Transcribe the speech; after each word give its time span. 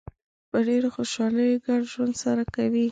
په 0.49 0.57
ډېرې 0.67 0.89
خوشحالۍ 0.95 1.49
ګډ 1.65 1.81
ژوند 1.93 2.13
سره 2.23 2.43
کوي. 2.55 2.79